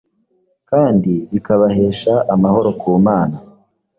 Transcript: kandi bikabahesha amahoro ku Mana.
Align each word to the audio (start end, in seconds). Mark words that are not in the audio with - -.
kandi 0.69 1.13
bikabahesha 1.31 2.13
amahoro 2.33 2.69
ku 2.79 2.87
Mana. 3.05 3.37